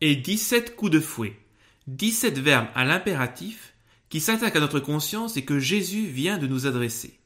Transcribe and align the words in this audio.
et 0.00 0.16
17 0.16 0.76
coups 0.76 0.92
de 0.92 1.00
fouet, 1.00 1.36
17 1.88 2.38
verbes 2.38 2.68
à 2.74 2.84
l'impératif 2.84 3.74
qui 4.08 4.20
s'attaquent 4.20 4.56
à 4.56 4.60
notre 4.60 4.80
conscience 4.80 5.36
et 5.36 5.44
que 5.44 5.58
Jésus 5.58 6.06
vient 6.06 6.38
de 6.38 6.46
nous 6.46 6.66
adresser. 6.66 7.18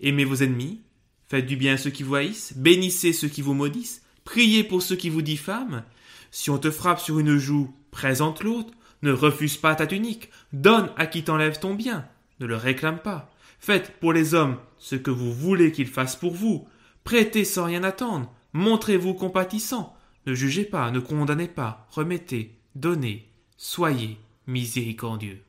Aimez 0.00 0.24
vos 0.24 0.36
ennemis, 0.36 0.82
faites 1.28 1.46
du 1.46 1.56
bien 1.56 1.74
à 1.74 1.76
ceux 1.76 1.90
qui 1.90 2.02
vous 2.02 2.16
haïssent, 2.16 2.54
bénissez 2.56 3.12
ceux 3.12 3.28
qui 3.28 3.42
vous 3.42 3.54
maudissent, 3.54 4.02
priez 4.24 4.64
pour 4.64 4.82
ceux 4.82 4.96
qui 4.96 5.08
vous 5.08 5.22
diffament. 5.22 5.84
Si 6.30 6.50
on 6.50 6.58
te 6.58 6.70
frappe 6.70 7.00
sur 7.00 7.18
une 7.18 7.38
joue, 7.38 7.74
présente 7.90 8.42
l'autre, 8.42 8.72
ne 9.02 9.12
refuse 9.12 9.56
pas 9.56 9.74
ta 9.74 9.86
tunique, 9.86 10.30
donne 10.52 10.90
à 10.96 11.06
qui 11.06 11.22
t'enlève 11.22 11.58
ton 11.58 11.74
bien, 11.74 12.06
ne 12.40 12.46
le 12.46 12.56
réclame 12.56 12.98
pas. 12.98 13.30
Faites 13.60 13.98
pour 14.00 14.12
les 14.12 14.34
hommes 14.34 14.58
ce 14.78 14.96
que 14.96 15.10
vous 15.10 15.32
voulez 15.32 15.72
qu'ils 15.72 15.86
fassent 15.86 16.16
pour 16.16 16.34
vous, 16.34 16.66
prêtez 17.04 17.44
sans 17.44 17.64
rien 17.64 17.84
attendre, 17.84 18.32
montrez-vous 18.52 19.14
compatissant, 19.14 19.93
ne 20.26 20.34
jugez 20.34 20.64
pas, 20.64 20.90
ne 20.90 21.00
condamnez 21.00 21.48
pas, 21.48 21.86
remettez, 21.90 22.52
donnez, 22.74 23.28
soyez 23.56 24.18
miséricordieux. 24.46 25.40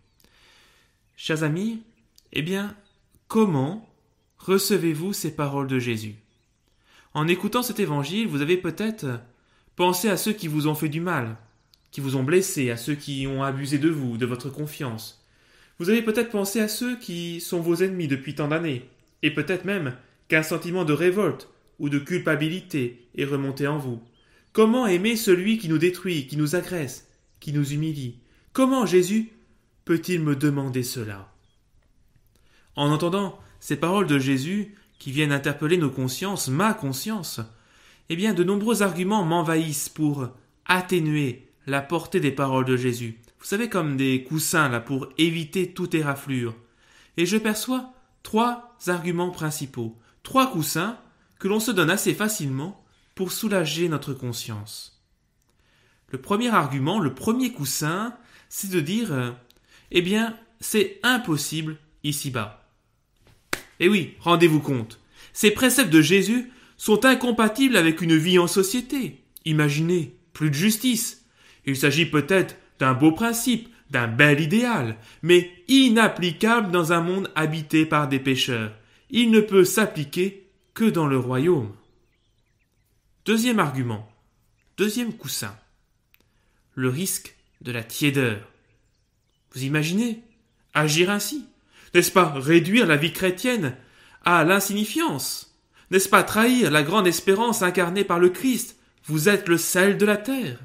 Chers 1.15 1.43
amis, 1.43 1.81
eh 2.33 2.41
bien, 2.41 2.75
comment 3.27 3.89
recevez-vous 4.37 5.13
ces 5.13 5.35
paroles 5.35 5.67
de 5.67 5.79
Jésus? 5.79 6.15
En 7.13 7.27
écoutant 7.27 7.63
cet 7.63 7.79
évangile, 7.79 8.27
vous 8.27 8.41
avez 8.41 8.57
peut-être 8.57 9.21
pensé 9.75 10.09
à 10.09 10.17
ceux 10.17 10.33
qui 10.33 10.49
vous 10.49 10.67
ont 10.67 10.75
fait 10.75 10.89
du 10.89 10.99
mal, 10.99 11.37
qui 11.91 12.01
vous 12.01 12.17
ont 12.17 12.23
blessé, 12.23 12.71
à 12.71 12.77
ceux 12.77 12.95
qui 12.95 13.25
ont 13.27 13.43
abusé 13.43 13.77
de 13.77 13.89
vous, 13.89 14.17
de 14.17 14.25
votre 14.25 14.49
confiance. 14.49 15.25
Vous 15.79 15.89
avez 15.89 16.01
peut-être 16.01 16.31
pensé 16.31 16.59
à 16.59 16.67
ceux 16.67 16.97
qui 16.97 17.39
sont 17.39 17.61
vos 17.61 17.75
ennemis 17.75 18.09
depuis 18.09 18.35
tant 18.35 18.49
d'années, 18.49 18.89
et 19.23 19.31
peut-être 19.31 19.63
même 19.63 19.95
qu'un 20.27 20.43
sentiment 20.43 20.83
de 20.83 20.93
révolte 20.93 21.47
ou 21.79 21.87
de 21.87 21.99
culpabilité 21.99 23.07
est 23.17 23.25
remonté 23.25 23.67
en 23.67 23.77
vous. 23.77 24.01
Comment 24.55 24.87
aimer 24.87 25.17
celui 25.17 25.57
qui 25.57 25.67
nous 25.67 25.77
détruit, 25.77 26.27
qui 26.27 26.37
nous 26.37 26.55
agresse, 26.55 27.09
qui 27.41 27.51
nous 27.51 27.73
humilie? 27.73 28.19
Comment 28.53 28.85
Jésus 28.85 29.33
peut-il 29.83 30.21
me 30.21 30.33
demander 30.33 30.81
cela? 30.81 31.29
En 32.77 32.89
entendant 32.89 33.37
ces 33.59 33.75
paroles 33.75 34.07
de 34.07 34.17
Jésus 34.17 34.73
qui 34.97 35.11
viennent 35.11 35.33
interpeller 35.33 35.75
nos 35.75 35.89
consciences, 35.89 36.47
ma 36.47 36.73
conscience, 36.73 37.41
eh 38.07 38.15
bien 38.15 38.33
de 38.33 38.45
nombreux 38.45 38.81
arguments 38.81 39.25
m'envahissent 39.25 39.89
pour 39.89 40.29
atténuer 40.65 41.49
la 41.67 41.81
portée 41.81 42.21
des 42.21 42.31
paroles 42.31 42.63
de 42.63 42.77
Jésus. 42.77 43.19
Vous 43.39 43.45
savez 43.45 43.67
comme 43.67 43.97
des 43.97 44.23
coussins 44.23 44.69
là 44.69 44.79
pour 44.79 45.09
éviter 45.17 45.73
toute 45.73 45.95
éraflure. 45.95 46.55
Et 47.17 47.25
je 47.25 47.35
perçois 47.35 47.91
trois 48.23 48.73
arguments 48.87 49.31
principaux, 49.31 49.97
trois 50.23 50.49
coussins 50.49 50.97
que 51.39 51.49
l'on 51.49 51.59
se 51.59 51.71
donne 51.71 51.89
assez 51.89 52.13
facilement 52.13 52.84
pour 53.15 53.31
soulager 53.31 53.89
notre 53.89 54.13
conscience. 54.13 55.01
Le 56.09 56.21
premier 56.21 56.49
argument, 56.49 56.99
le 56.99 57.15
premier 57.15 57.51
coussin, 57.51 58.15
c'est 58.49 58.69
de 58.69 58.79
dire 58.79 59.11
euh, 59.11 59.31
eh 59.91 60.01
bien, 60.01 60.37
c'est 60.59 60.99
impossible 61.03 61.77
ici-bas. 62.03 62.69
Eh 63.79 63.89
oui, 63.89 64.13
rendez-vous 64.19 64.59
compte, 64.59 64.99
ces 65.33 65.51
préceptes 65.51 65.91
de 65.91 66.01
Jésus 66.01 66.51
sont 66.77 67.05
incompatibles 67.05 67.77
avec 67.77 68.01
une 68.01 68.15
vie 68.15 68.39
en 68.39 68.47
société. 68.47 69.21
Imaginez, 69.45 70.15
plus 70.33 70.49
de 70.49 70.55
justice. 70.55 71.25
Il 71.65 71.75
s'agit 71.75 72.05
peut-être 72.05 72.55
d'un 72.79 72.93
beau 72.93 73.11
principe, 73.11 73.69
d'un 73.89 74.07
bel 74.07 74.41
idéal, 74.41 74.97
mais 75.21 75.51
inapplicable 75.67 76.71
dans 76.71 76.93
un 76.93 77.01
monde 77.01 77.31
habité 77.35 77.85
par 77.85 78.07
des 78.07 78.19
pécheurs. 78.19 78.71
Il 79.09 79.31
ne 79.31 79.39
peut 79.39 79.63
s'appliquer 79.63 80.47
que 80.73 80.85
dans 80.85 81.07
le 81.07 81.17
royaume. 81.17 81.71
Deuxième 83.25 83.57
argument, 83.57 84.07
deuxième 84.77 85.11
coussin, 85.11 85.57
le 86.75 86.89
risque 86.89 87.35
de 87.61 87.71
la 87.71 87.81
tiédeur. 87.81 88.37
Vous 89.51 89.63
imaginez? 89.63 90.21
Agir 90.75 91.09
ainsi. 91.09 91.47
N'est-ce 91.95 92.11
pas 92.11 92.31
réduire 92.35 92.85
la 92.85 92.97
vie 92.97 93.13
chrétienne 93.13 93.75
à 94.25 94.43
l'insignifiance? 94.43 95.57
N'est-ce 95.89 96.07
pas 96.07 96.21
trahir 96.21 96.69
la 96.69 96.83
grande 96.83 97.07
espérance 97.07 97.63
incarnée 97.63 98.03
par 98.03 98.19
le 98.19 98.29
Christ? 98.29 98.77
Vous 99.05 99.27
êtes 99.27 99.47
le 99.47 99.57
sel 99.57 99.97
de 99.97 100.05
la 100.05 100.17
terre. 100.17 100.59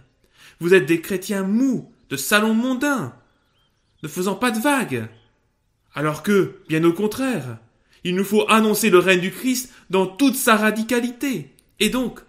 Vous 0.59 0.75
êtes 0.75 0.85
des 0.85 1.01
chrétiens 1.01 1.45
mous, 1.45 1.91
de 2.11 2.19
salons 2.19 2.53
mondains, 2.53 3.17
ne 4.03 4.09
faisant 4.09 4.35
pas 4.35 4.51
de 4.51 4.61
vagues. 4.61 5.09
Alors 5.95 6.23
que, 6.23 6.61
bien 6.69 6.85
au 6.85 6.93
contraire, 6.93 7.57
il 8.05 8.15
nous 8.15 8.25
faut 8.25 8.45
annoncer 8.51 8.91
le 8.91 8.99
règne 8.99 9.21
du 9.21 9.31
Christ 9.31 9.73
dans 9.89 10.07
toute 10.07 10.37
sa 10.37 10.57
radicalité, 10.57 11.55
et 11.79 11.89
donc 11.89 12.21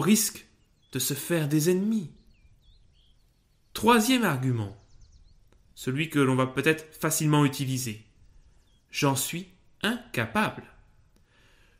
risque 0.00 0.46
de 0.92 0.98
se 0.98 1.14
faire 1.14 1.48
des 1.48 1.70
ennemis. 1.70 2.10
Troisième 3.72 4.24
argument 4.24 4.76
celui 5.76 6.08
que 6.08 6.18
l'on 6.18 6.34
va 6.34 6.46
peut-être 6.46 6.86
facilement 6.98 7.44
utiliser. 7.44 8.02
J'en 8.90 9.14
suis 9.14 9.46
incapable. 9.82 10.64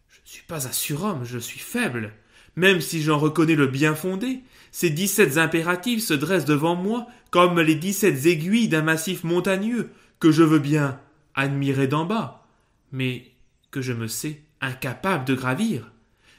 Je 0.09 0.21
ne 0.21 0.27
suis 0.27 0.45
pas 0.45 0.69
un 0.69 0.73
surhomme, 0.73 1.25
je 1.25 1.39
suis 1.39 1.59
faible. 1.59 2.13
Même 2.57 2.81
si 2.81 3.03
j'en 3.03 3.19
reconnais 3.19 3.55
le 3.55 3.67
bien 3.67 3.95
fondé, 3.95 4.43
ces 4.71 4.91
dix-sept 4.91 5.39
impératifs 5.39 6.05
se 6.05 6.15
dressent 6.15 6.45
devant 6.45 6.77
moi 6.77 7.07
comme 7.31 7.59
les 7.61 7.75
dix-sept 7.75 8.27
aiguilles 8.27 8.69
d'un 8.69 8.83
massif 8.83 9.25
montagneux 9.25 9.91
que 10.21 10.31
je 10.31 10.43
veux 10.43 10.59
bien 10.59 11.01
admirer 11.35 11.89
d'en 11.89 12.05
bas, 12.05 12.47
mais 12.93 13.33
que 13.71 13.81
je 13.81 13.95
me 13.95 14.09
sais 14.09 14.43
incapable 14.61 15.25
de 15.25 15.35
gravir. 15.35 15.91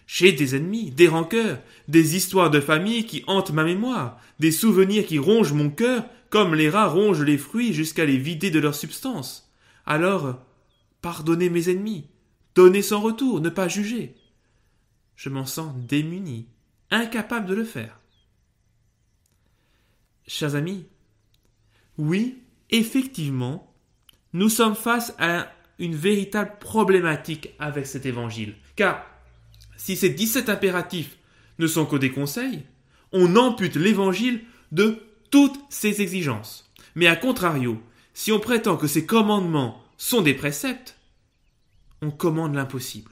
J'ai 0.07 0.31
des 0.31 0.55
ennemis, 0.55 0.89
des 0.89 1.09
rancœurs, 1.09 1.59
des 1.89 2.15
histoires 2.15 2.49
de 2.49 2.61
famille 2.61 3.05
qui 3.05 3.23
hantent 3.27 3.51
ma 3.51 3.65
mémoire, 3.65 4.19
des 4.39 4.51
souvenirs 4.51 5.05
qui 5.05 5.19
rongent 5.19 5.53
mon 5.53 5.69
cœur 5.69 6.05
comme 6.29 6.55
les 6.55 6.69
rats 6.69 6.87
rongent 6.87 7.23
les 7.23 7.37
fruits 7.37 7.73
jusqu'à 7.73 8.05
les 8.05 8.17
vider 8.17 8.49
de 8.49 8.59
leur 8.59 8.73
substance. 8.73 9.51
Alors, 9.85 10.39
pardonnez 11.01 11.49
mes 11.49 11.69
ennemis, 11.69 12.07
donnez 12.55 12.81
sans 12.81 13.01
retour, 13.01 13.41
ne 13.41 13.49
pas 13.49 13.67
juger. 13.67 14.15
Je 15.15 15.29
m'en 15.29 15.45
sens 15.45 15.75
démuni, 15.75 16.47
incapable 16.89 17.47
de 17.47 17.55
le 17.55 17.63
faire. 17.65 17.99
Chers 20.25 20.55
amis, 20.55 20.85
oui, 21.97 22.43
effectivement, 22.69 23.73
nous 24.33 24.49
sommes 24.49 24.75
face 24.75 25.15
à 25.19 25.51
une 25.79 25.95
véritable 25.95 26.57
problématique 26.59 27.49
avec 27.59 27.87
cet 27.87 28.05
évangile. 28.05 28.55
Car 28.75 29.05
si 29.77 29.95
ces 29.95 30.09
17 30.09 30.49
impératifs 30.49 31.17
ne 31.59 31.67
sont 31.67 31.85
que 31.85 31.95
des 31.95 32.11
conseils, 32.11 32.63
on 33.13 33.35
ampute 33.35 33.75
l'évangile 33.75 34.41
de 34.71 34.97
toutes 35.31 35.59
ces 35.69 36.01
exigences. 36.01 36.69
Mais 36.95 37.07
à 37.07 37.15
contrario, 37.15 37.81
si 38.13 38.31
on 38.31 38.39
prétend 38.39 38.77
que 38.77 38.87
ces 38.87 39.05
commandements 39.05 39.83
sont 39.97 40.21
des 40.21 40.33
préceptes, 40.33 40.97
on 42.01 42.11
commande 42.11 42.55
l'impossible. 42.55 43.11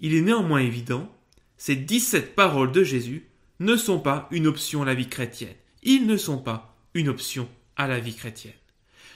Il 0.00 0.14
est 0.14 0.20
néanmoins 0.20 0.60
évident, 0.60 1.12
ces 1.56 1.76
17 1.76 2.34
paroles 2.34 2.72
de 2.72 2.84
Jésus 2.84 3.28
ne 3.60 3.76
sont 3.76 3.98
pas 3.98 4.28
une 4.30 4.46
option 4.46 4.82
à 4.82 4.84
la 4.84 4.94
vie 4.94 5.08
chrétienne. 5.08 5.54
Ils 5.82 6.06
ne 6.06 6.16
sont 6.16 6.38
pas 6.38 6.76
une 6.94 7.08
option 7.08 7.48
à 7.76 7.88
la 7.88 7.98
vie 7.98 8.14
chrétienne. 8.14 8.52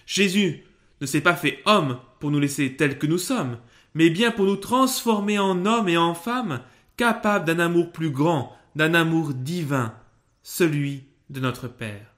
Jésus 0.06 0.64
ne 1.00 1.06
s'est 1.06 1.20
pas 1.20 1.36
fait 1.36 1.60
homme 1.66 1.98
pour 2.20 2.30
nous 2.30 2.40
laisser 2.40 2.76
tels 2.76 2.98
que 2.98 3.06
nous 3.06 3.18
sommes, 3.18 3.58
mais 3.94 4.10
bien 4.10 4.30
pour 4.30 4.46
nous 4.46 4.56
transformer 4.56 5.38
en 5.38 5.66
hommes 5.66 5.88
et 5.88 5.96
en 5.96 6.14
femmes 6.14 6.62
capables 6.96 7.44
d'un 7.44 7.58
amour 7.58 7.92
plus 7.92 8.10
grand, 8.10 8.56
d'un 8.74 8.94
amour 8.94 9.34
divin, 9.34 9.94
celui 10.42 11.04
de 11.30 11.40
notre 11.40 11.68
Père. 11.68 12.14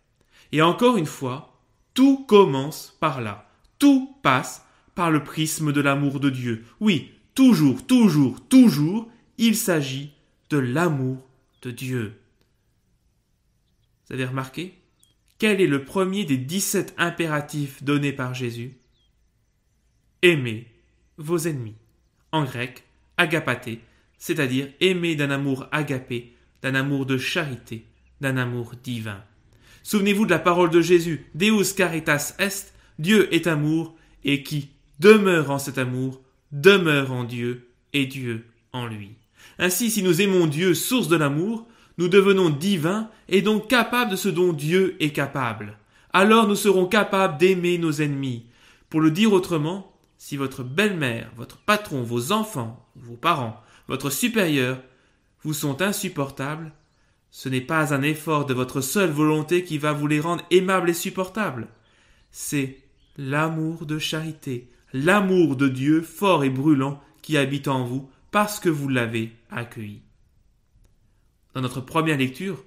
Et 0.52 0.62
encore 0.62 0.96
une 0.96 1.06
fois, 1.06 1.60
tout 1.94 2.24
commence 2.24 2.96
par 3.00 3.20
là. 3.20 3.50
Tout 3.78 4.16
passe 4.22 4.64
par 4.94 5.10
le 5.10 5.24
prisme 5.24 5.72
de 5.72 5.80
l'amour 5.80 6.20
de 6.20 6.30
Dieu. 6.30 6.64
Oui, 6.80 7.12
toujours, 7.34 7.86
toujours, 7.86 8.40
toujours, 8.48 9.08
il 9.38 9.56
s'agit 9.56 10.12
de 10.50 10.58
l'amour 10.58 11.18
de 11.62 11.70
Dieu. 11.70 12.20
Vous 14.06 14.14
avez 14.14 14.26
remarqué? 14.26 14.74
Quel 15.38 15.60
est 15.60 15.66
le 15.66 15.84
premier 15.84 16.24
des 16.24 16.36
dix-sept 16.36 16.94
impératifs 16.98 17.82
donnés 17.82 18.12
par 18.12 18.34
Jésus? 18.34 18.78
Aimez 20.22 20.73
vos 21.18 21.38
ennemis. 21.38 21.76
En 22.32 22.44
grec, 22.44 22.84
agapaté, 23.16 23.80
c'est-à-dire 24.18 24.68
aimer 24.80 25.16
d'un 25.16 25.30
amour 25.30 25.66
agapé, 25.72 26.32
d'un 26.62 26.74
amour 26.74 27.06
de 27.06 27.18
charité, 27.18 27.84
d'un 28.20 28.36
amour 28.36 28.72
divin. 28.82 29.22
Souvenez-vous 29.82 30.24
de 30.24 30.30
la 30.30 30.38
parole 30.38 30.70
de 30.70 30.80
Jésus, 30.80 31.26
Deus 31.34 31.74
caritas 31.76 32.34
est, 32.38 32.74
Dieu 32.98 33.32
est 33.34 33.46
amour, 33.46 33.94
et 34.24 34.42
qui 34.42 34.70
demeure 34.98 35.50
en 35.50 35.58
cet 35.58 35.78
amour, 35.78 36.22
demeure 36.52 37.12
en 37.12 37.24
Dieu, 37.24 37.68
et 37.92 38.06
Dieu 38.06 38.46
en 38.72 38.86
lui. 38.86 39.10
Ainsi, 39.58 39.90
si 39.90 40.02
nous 40.02 40.20
aimons 40.20 40.46
Dieu, 40.46 40.74
source 40.74 41.08
de 41.08 41.16
l'amour, 41.16 41.66
nous 41.98 42.08
devenons 42.08 42.50
divins 42.50 43.08
et 43.28 43.40
donc 43.40 43.68
capables 43.68 44.10
de 44.10 44.16
ce 44.16 44.28
dont 44.28 44.52
Dieu 44.52 44.96
est 45.00 45.12
capable. 45.12 45.78
Alors 46.12 46.48
nous 46.48 46.56
serons 46.56 46.86
capables 46.86 47.38
d'aimer 47.38 47.78
nos 47.78 47.92
ennemis. 47.92 48.46
Pour 48.90 49.00
le 49.00 49.10
dire 49.10 49.32
autrement, 49.32 49.93
si 50.24 50.38
votre 50.38 50.62
belle-mère, 50.62 51.30
votre 51.36 51.58
patron, 51.58 52.02
vos 52.02 52.32
enfants, 52.32 52.88
vos 52.96 53.14
parents, 53.14 53.60
votre 53.88 54.08
supérieur 54.08 54.80
vous 55.42 55.52
sont 55.52 55.82
insupportables, 55.82 56.72
Ce 57.30 57.50
n'est 57.50 57.60
pas 57.60 57.92
un 57.92 58.00
effort 58.00 58.46
de 58.46 58.54
votre 58.54 58.80
seule 58.80 59.10
volonté 59.10 59.64
qui 59.64 59.76
va 59.76 59.92
vous 59.92 60.06
les 60.06 60.20
rendre 60.20 60.42
aimables 60.50 60.88
et 60.88 60.94
supportables. 60.94 61.68
C'est 62.30 62.78
l'amour 63.18 63.84
de 63.84 63.98
charité, 63.98 64.70
l'amour 64.94 65.56
de 65.56 65.68
Dieu 65.68 66.00
fort 66.00 66.42
et 66.42 66.48
brûlant 66.48 67.02
qui 67.20 67.36
habite 67.36 67.68
en 67.68 67.84
vous 67.84 68.08
parce 68.30 68.58
que 68.60 68.70
vous 68.70 68.88
l'avez 68.88 69.30
accueilli. 69.50 70.00
Dans 71.52 71.60
notre 71.60 71.82
première 71.82 72.16
lecture, 72.16 72.64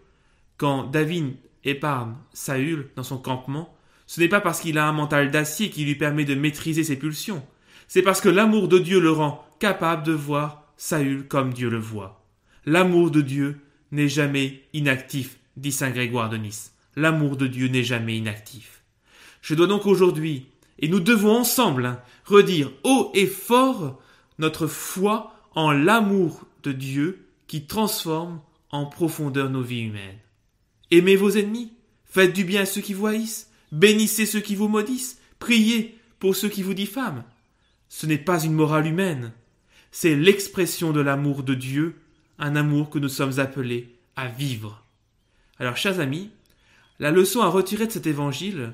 quand 0.58 0.84
David 0.84 1.36
épargne 1.64 2.18
Saül 2.34 2.92
dans 2.96 3.04
son 3.04 3.18
campement, 3.18 3.76
ce 4.08 4.22
n'est 4.22 4.30
pas 4.30 4.42
parce 4.42 4.62
qu'il 4.62 4.78
a 4.78 4.88
un 4.88 4.94
mental 4.94 5.30
d'acier 5.32 5.70
qui 5.70 5.84
lui 5.84 5.96
permet 5.96 6.26
de 6.26 6.34
maîtriser 6.34 6.84
ses 6.84 6.96
pulsions, 6.96 7.46
c'est 7.88 8.02
parce 8.02 8.22
que 8.22 8.30
l'amour 8.30 8.68
de 8.68 8.80
Dieu 8.80 9.00
le 9.00 9.12
rend 9.12 9.46
capable 9.60 10.04
de 10.04 10.14
voir 10.14 10.64
Saül 10.78 11.28
comme 11.28 11.54
Dieu 11.54 11.70
le 11.70 11.78
voit. 11.78 12.26
L'amour 12.66 13.12
de 13.12 13.22
Dieu 13.22 13.60
n'est 13.92 14.10
jamais 14.10 14.64
inactif, 14.74 15.38
dit 15.56 15.72
Saint 15.72 15.92
Grégoire 15.92 16.30
de 16.30 16.38
Nice. 16.38 16.74
L'amour 16.96 17.38
de 17.38 17.48
Dieu 17.48 17.68
n'est 17.68 17.84
jamais 17.84 18.18
inactif. 18.18 18.84
Je 19.42 19.56
dois 19.56 19.68
donc 19.68 19.86
aujourd'hui, 19.86 20.48
et 20.80 20.88
nous 20.88 21.00
devons 21.00 21.36
ensemble, 21.36 21.86
hein, 21.86 22.02
redire 22.26 22.72
haut 22.84 23.12
et 23.14 23.28
fort 23.28 24.02
notre 24.40 24.68
foi 24.68 25.34
en 25.56 25.72
l'amour 25.72 26.46
de 26.64 26.72
Dieu 26.72 27.26
qui 27.48 27.66
transforme 27.66 28.42
en 28.72 28.86
profondeur 28.86 29.50
nos 29.50 29.62
vies 29.62 29.84
humaines. 29.84 30.20
Aimez 30.92 31.16
vos 31.16 31.32
ennemis, 31.32 31.74
faites 32.06 32.34
du 32.34 32.44
bien 32.44 32.62
à 32.62 32.66
ceux 32.66 32.82
qui 32.82 32.94
vous 32.94 33.08
bénissez 33.72 34.26
ceux 34.26 34.40
qui 34.40 34.56
vous 34.56 34.68
maudissent, 34.68 35.20
priez 35.40 35.98
pour 36.20 36.36
ceux 36.36 36.50
qui 36.50 36.64
vous 36.64 36.74
diffament. 36.74 37.24
Ce 37.90 38.06
n'est 38.06 38.18
pas 38.18 38.44
une 38.44 38.54
morale 38.54 38.88
humaine, 38.88 39.32
c'est 39.92 40.16
l'expression 40.16 40.92
de 40.92 41.02
l'amour 41.02 41.44
de 41.44 41.56
Dieu, 41.56 41.96
un 42.40 42.56
amour 42.56 42.90
que 42.90 43.00
nous 43.00 43.10
sommes 43.10 43.40
appelés 43.40 43.96
à 44.16 44.28
vivre. 44.28 44.84
Alors, 45.60 45.78
chers 45.78 46.00
amis, 46.00 46.30
la 47.00 47.12
leçon 47.12 47.42
à 47.42 47.48
retirer 47.48 47.88
de 47.88 47.92
cet 47.92 48.08
évangile 48.08 48.74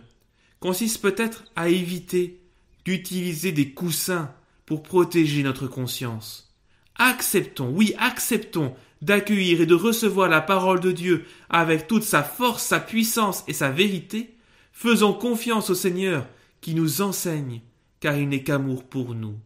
consiste 0.60 1.02
peut-être 1.02 1.46
à 1.56 1.70
éviter 1.70 2.40
d'utiliser 2.86 3.52
des 3.52 3.72
coussins 3.72 4.34
pour 4.66 4.84
protéger 4.84 5.44
notre 5.44 5.68
conscience. 5.68 6.54
Acceptons, 6.98 7.70
oui, 7.70 7.94
acceptons 7.98 8.76
d'accueillir 9.02 9.62
et 9.62 9.66
de 9.66 9.76
recevoir 9.76 10.30
la 10.30 10.42
parole 10.42 10.80
de 10.80 10.92
Dieu 10.92 11.26
avec 11.50 11.88
toute 11.88 12.04
sa 12.04 12.24
force, 12.24 12.64
sa 12.64 12.80
puissance 12.80 13.44
et 13.48 13.54
sa 13.54 13.70
vérité, 13.70 14.36
faisons 14.74 15.14
confiance 15.14 15.70
au 15.70 15.76
Seigneur 15.76 16.28
qui 16.60 16.76
nous 16.76 17.02
enseigne, 17.02 17.62
car 18.02 18.18
il 18.18 18.28
n'est 18.28 18.44
qu'amour 18.44 18.84
pour 18.84 19.16
nous. 19.16 19.40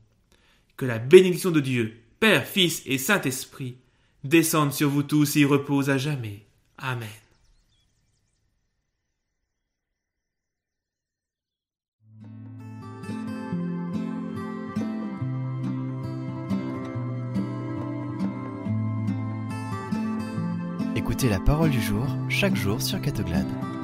Que 0.77 0.85
la 0.85 0.97
bénédiction 0.97 1.51
de 1.51 1.59
Dieu, 1.59 1.97
Père, 2.19 2.45
Fils 2.45 2.81
et 2.85 2.97
Saint-Esprit, 2.97 3.77
descende 4.23 4.73
sur 4.73 4.89
vous 4.89 5.03
tous 5.03 5.35
et 5.35 5.45
repose 5.45 5.89
à 5.89 5.97
jamais. 5.97 6.45
Amen. 6.77 7.07
Écoutez 20.95 21.29
la 21.29 21.39
parole 21.39 21.69
du 21.69 21.81
jour 21.81 22.05
chaque 22.27 22.55
jour 22.55 22.81
sur 22.81 23.01
Catoglade. 23.01 23.76